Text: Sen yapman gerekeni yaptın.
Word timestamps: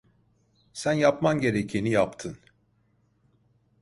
Sen 0.73 0.93
yapman 0.93 1.41
gerekeni 1.41 1.89
yaptın. 1.89 2.37